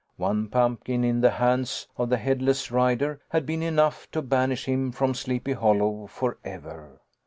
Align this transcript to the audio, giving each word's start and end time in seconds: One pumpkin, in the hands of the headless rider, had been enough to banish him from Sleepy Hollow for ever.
One 0.17 0.47
pumpkin, 0.47 1.03
in 1.03 1.21
the 1.21 1.29
hands 1.29 1.87
of 1.95 2.09
the 2.09 2.17
headless 2.17 2.71
rider, 2.71 3.21
had 3.29 3.45
been 3.45 3.61
enough 3.61 4.09
to 4.13 4.23
banish 4.23 4.65
him 4.65 4.91
from 4.91 5.13
Sleepy 5.13 5.53
Hollow 5.53 6.07
for 6.07 6.39
ever. 6.43 7.01